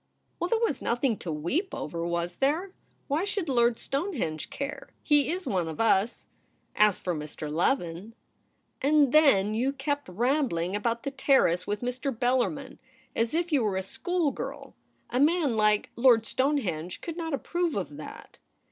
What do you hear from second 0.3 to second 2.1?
'Well, there was nothing to weep over,